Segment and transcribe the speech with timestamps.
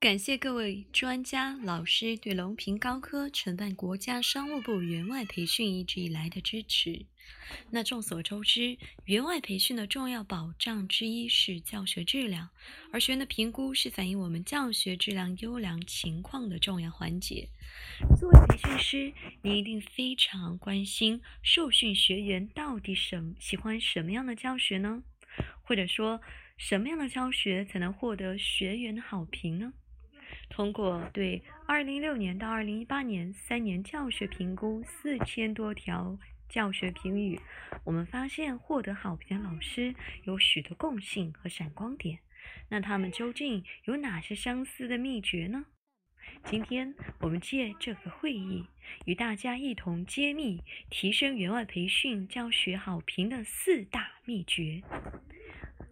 [0.00, 7.04] 感谢各位专家老师对隆平高科承办国家商务部员外培训一直以来的支持。
[7.68, 12.48] 那众所周知，员外培训的重要保障之一是教学质量，
[12.90, 17.50] 而学员的评估是反映我们教学质量优良情况的重要环节。
[18.18, 19.12] 作为培训师，
[19.42, 25.02] 你一定非常关心受训学员到底什喜欢什么样的教学呢？
[25.62, 26.22] 或者说，
[26.56, 29.74] 什么样的教学才能获得学员的好评呢？
[30.50, 36.18] 通过对2016年到2018年三年教学评估四千多条
[36.48, 37.40] 教学评语，
[37.84, 42.18] 我们发现获得好评的老师有许多共性和闪光点。
[42.68, 45.64] 那他们究竟有哪些相似的秘诀呢？
[46.44, 48.66] 今天我们借这个会议，
[49.04, 54.82] 与大家一同揭秘提升员外培训教学好评的四大秘诀。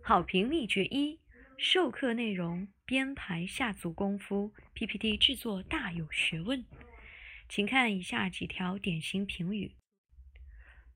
[0.02, 1.18] 好评秘诀一：
[1.60, 2.68] 授课内容。
[2.86, 6.64] 编排下足功夫，PPT 制作大有学问。
[7.48, 9.74] 请看以下几条典型评语：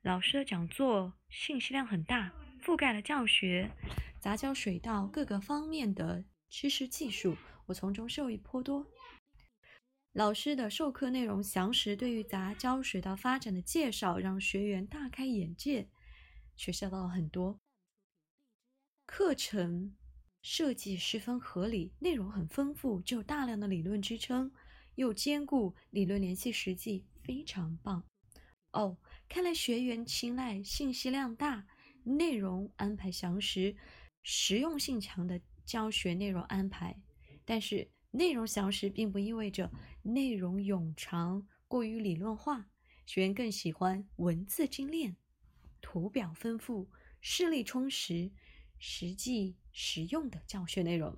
[0.01, 3.71] 老师的讲座信息量很大，覆盖了教学、
[4.21, 8.87] 杂交水稻各个方面的知识技术，我从中受益颇多。
[10.13, 15.89] 老师的授课内容详实，对于杂交水稻发展的介绍让学员大开眼界，
[16.57, 17.61] 学习到了很多。
[19.05, 19.97] 课程。
[20.43, 24.53] 设计十分合理，内容很丰富，具有大量的理论支撑，
[24.97, 28.03] 又兼顾理论联系实际，非常棒。
[28.73, 31.65] 哦，看来学员青睐信息量大、
[32.03, 33.77] 内容安排详实、
[34.23, 37.01] 实用性强的教学内容安排。
[37.45, 39.71] 但是，内容详实并不意味着
[40.03, 42.67] 内容冗长、过于理论化。
[43.07, 45.17] 学员更喜欢文字精炼、
[45.81, 46.91] 图表丰富、
[47.21, 48.33] 事例充实。
[48.85, 51.17] 实际实用的教学内容，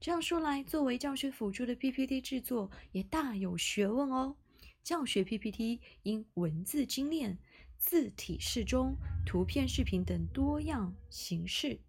[0.00, 4.36] 这样说来，作为教学辅助的 PPT 制作也大有学问哦。
[4.82, 7.38] 教学 PPT 应文字精炼、
[7.78, 8.94] 字体适中、
[9.24, 11.80] 图片、视频等多样形式。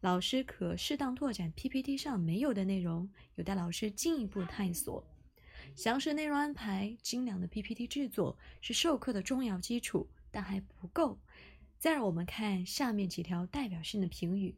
[0.00, 5.02] 老师可适当拓展 PPT 上没有的内容，有待老师进一步探索。
[5.74, 11.18] 详实内容安排、精良的 PPT 制作是授课的重要基础，但还不够。
[11.78, 14.54] 再让我们看下面几条代表性的评语：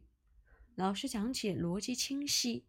[0.77, 2.63] 老师讲解逻辑清晰，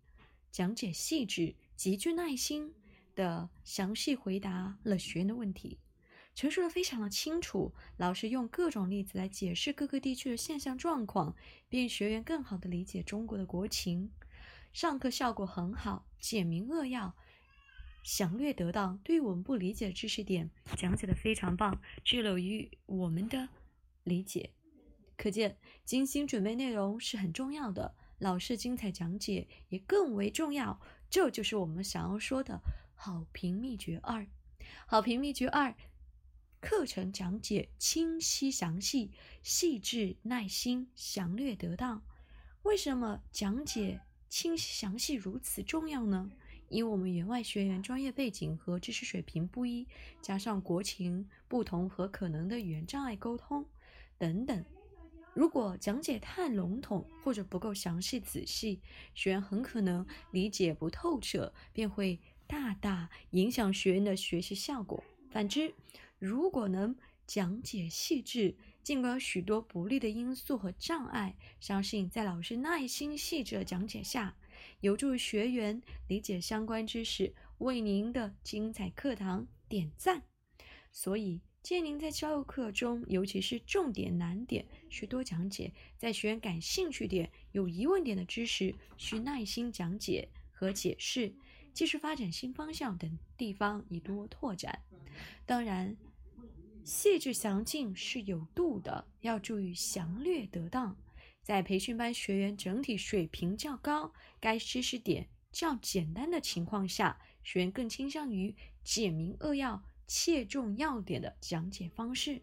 [0.51, 2.73] 讲解细致，极具耐心
[3.15, 5.79] 的详细回答了学员的问题，
[6.35, 7.75] 陈述的非常的清楚。
[7.99, 11.37] 老师用各种例子来解释各个地区的现象状况，
[11.69, 14.11] 便学员更好的理解中国的国情。
[14.73, 17.15] 上课效果很好，简明扼要，
[18.03, 18.97] 详略得当。
[19.05, 23.51] 对于我们不理解的知识点，讲解的非常棒，滞留于我们的。
[24.05, 24.55] 理解，
[25.19, 30.81] 可见精心准备内容是很重要的，老师精彩讲解也更为重要。
[31.09, 32.61] 这就是我们想要说的
[32.95, 34.27] 好评秘诀二。
[34.87, 35.75] 好评秘诀二：
[36.61, 39.13] 课程讲解清晰详细、
[39.43, 42.03] 细致耐心、详略得当。
[42.63, 46.31] 为什么讲解清晰详细如此重要呢？
[46.69, 49.89] 因为我们员外学员专业背景和知识水平不一，
[50.21, 53.65] 加上国情不同和可能的语言障碍沟通。
[54.19, 54.65] 等等，
[55.39, 58.83] 如果讲解太笼统或者不够详细仔细，
[59.15, 62.19] 学员很可能理解不透彻，便会
[62.49, 65.01] 大大影响学员的学习效果。
[65.31, 65.73] 反之，
[66.19, 74.35] 如果能讲解细致，尽管有许多不利的因素和障碍，相信在老师耐心细致的讲解下，
[74.81, 80.25] 有助于学员理解相关知识，为您的精彩课堂点赞。
[80.91, 81.43] 所以。
[81.63, 91.31] 建议您在教课中，尤其是重点难点，需多讲解；在学员感兴趣点、有疑问点的知识，需耐心讲解和解释；
[91.75, 94.83] 技术发展新方向等地方，宜多拓展。
[95.45, 95.95] 当然，
[96.85, 100.97] 细致详尽是有度的，要注意详略得当。
[101.43, 109.83] 在培训班学员整体水平较高、该知识点较简单的情况下，学员更倾向于简明扼要。
[110.09, 112.41] 切中要点的讲解方式，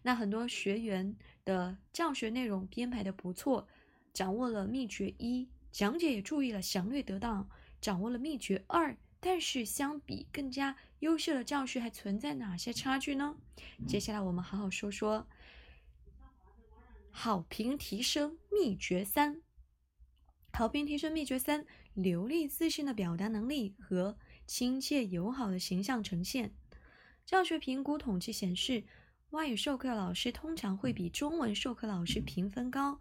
[0.00, 1.14] 那很多学员
[1.44, 3.68] 的教学内容编排的不错，
[4.14, 7.46] 掌握了秘诀一，讲解也注意了详略得当，
[7.78, 13.36] 掌握了秘诀二，但是相比更加优秀的教学还存在哪些差距呢？
[13.86, 15.28] 接下来我们好好说说
[17.10, 19.42] 好评提升秘诀三，
[20.54, 24.16] 好评提升秘诀三，流利自信的表达能力和。
[24.46, 26.54] 亲切友好的形象呈现。
[27.24, 28.84] 教学评估统计显示，
[29.30, 33.00] 外语授课老师通常会比中文授课老师评分高。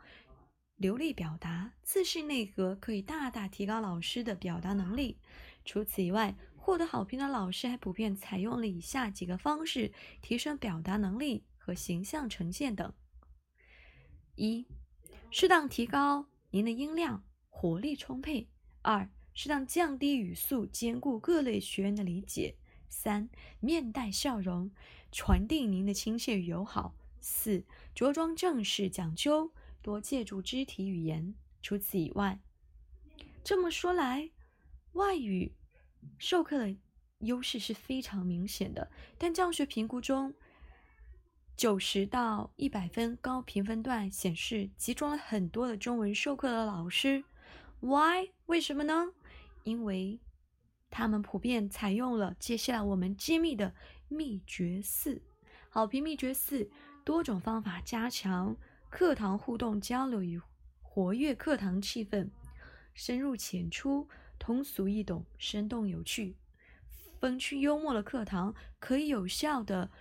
[0.77, 5.17] 流利表达、自信内核可以大大提高老师的表达能力。
[5.63, 12.93] 除此以外，获得好评的老师还普遍采用了以下几个方式提升表达能力和形象呈现等：
[14.35, 14.67] 一、
[15.31, 18.49] 适当提高您的音量，活力充沛；
[18.81, 22.55] 二、适当降低语速，兼顾各类学员的理解；
[22.89, 23.29] 三、
[23.59, 24.71] 面带笑容，
[25.11, 29.51] 传递您的亲切与友好；四、着装正式讲究，
[29.81, 31.35] 多借助肢体语言。
[31.61, 32.39] 除此以外，
[33.43, 34.31] 这么说来，
[34.93, 35.51] 外语
[36.17, 36.75] 授课的
[37.19, 40.33] 优势是非常明显的，但教学评估中。
[41.57, 47.23] 九十到一百分高评分段显示，集中了很多的中文授课的老师。
[47.79, 48.31] Why？
[48.47, 49.13] 为什么呢？
[49.65, 50.21] 因为
[50.89, 53.75] 他们普遍采用了接下来我们揭秘的
[54.07, 55.21] 秘诀四：
[55.69, 56.69] 好评秘诀四，
[57.03, 58.55] 多种方法加强
[58.89, 60.39] 课堂互动交流与
[60.81, 62.29] 活跃课堂气氛，
[62.93, 64.07] 深入浅出，
[64.39, 66.37] 通俗易懂，生动有趣，
[67.19, 69.91] 风趣幽默的课堂可以有效的。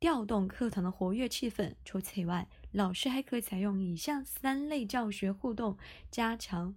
[0.00, 1.76] 调动课堂的活跃气氛。
[1.84, 5.78] 除此以外，老师还可以采用以下三类教学互动，
[6.10, 6.74] 加强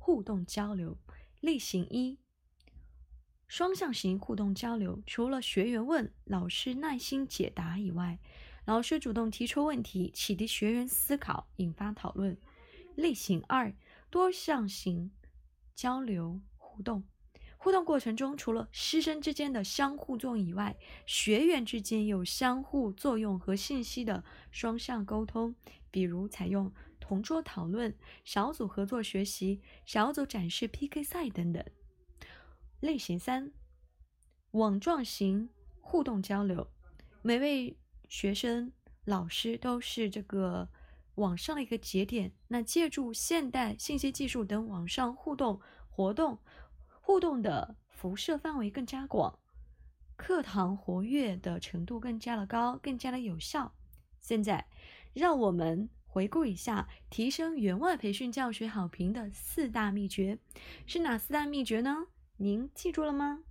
[0.00, 0.98] 互动交流。
[1.40, 2.18] 类型一：
[3.48, 5.02] 双向型互动交流。
[5.06, 8.18] 除了学员问，老师耐心解答以外，
[8.66, 12.36] 老师主动提出问题，启迪学员思考，引发讨论。
[12.94, 13.74] 类型二：
[14.10, 15.10] 多项型
[15.74, 17.04] 交流互动。
[17.56, 25.54] 互动过程中，除了师生之间的相互作用以外，学员之间有相互作用和信息的双向沟通，
[25.90, 26.72] 比如采用
[27.10, 27.92] 同桌讨论、
[28.24, 31.64] 小组合作学习、小组展示、PK 赛等等。
[32.78, 33.50] 类型三：
[34.52, 36.70] 网状型互动交流。
[37.20, 37.76] 每位
[38.08, 38.72] 学生、
[39.04, 40.68] 老师都是这个
[41.16, 46.38] 网上的一个节点，那借助现代信息技术等网上互动活动。
[47.00, 49.36] 互动的辐射范围更加广，
[50.14, 53.74] 课堂活跃的程度更加的高，更加的有效。
[54.20, 54.68] 现在，
[55.12, 60.38] 让我们回顾一下提升员外培训教学好评的四大秘诀，
[60.84, 62.08] 是哪四大秘诀呢？
[62.38, 63.44] 您记住了吗？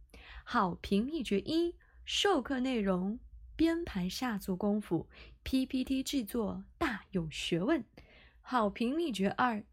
[0.43, 1.73] 好评秘诀一：
[2.03, 3.17] 授课内容
[3.55, 5.07] 编排下足功夫
[5.43, 7.85] ，PPT 制作大有学问。
[8.41, 9.63] 好评秘诀二：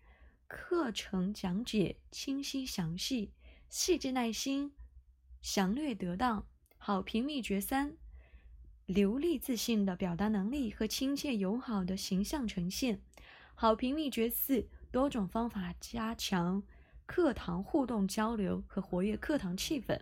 [0.47, 3.33] 课程讲解清晰详细。
[3.69, 4.73] 细致耐心，
[5.43, 6.47] 详略得当。
[6.79, 7.97] 好评秘诀三：
[8.87, 13.01] 流利自信的表达能力和亲切友好的形象呈现。
[13.57, 16.63] 好评秘诀四：多种方法加强
[17.05, 19.99] 课堂互动交流和活跃课堂气氛。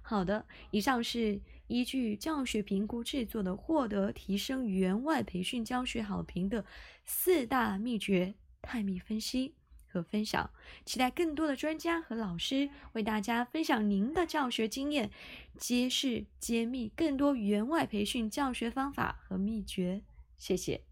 [0.00, 6.64] 好的，以上是依据教学评估制作的，获得提升员外培训教学好评的
[7.04, 9.54] 四大秘诀探秘分析。
[9.98, 10.50] 和分享，
[10.84, 15.10] 期待更多的专家和老师为大家分享您的教学经验，
[15.58, 20.02] 揭示揭秘更多员外培训教学方法和秘诀。
[20.36, 20.87] 谢谢。